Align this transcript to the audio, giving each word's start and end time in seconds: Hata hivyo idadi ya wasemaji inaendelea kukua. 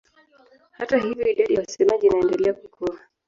Hata 0.77 0.97
hivyo 0.97 1.27
idadi 1.31 1.53
ya 1.53 1.59
wasemaji 1.59 2.07
inaendelea 2.07 2.53
kukua. 2.53 2.99